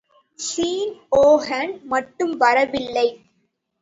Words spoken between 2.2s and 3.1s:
வரவில்லை.